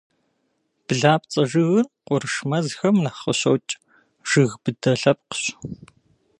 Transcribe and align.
Блапцӏэ 0.85 1.43
жыгыр 1.49 1.85
къурш 2.05 2.33
мэзхэм 2.49 2.95
нэхъ 3.03 3.19
къыщокӏ, 3.23 3.71
жыг 4.29 4.51
быдэ 4.61 4.91
лъэпкъщ. 5.01 5.43